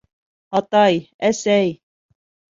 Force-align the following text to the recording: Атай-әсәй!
Атай-әсәй! 0.59 1.77